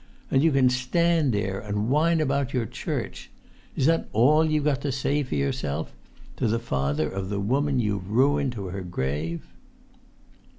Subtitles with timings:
[0.31, 3.29] And you can stand there and whine about your Church!
[3.75, 8.09] Is that all you've got to say for yourself—to the father of the woman you've
[8.09, 9.45] ruined to her grave?"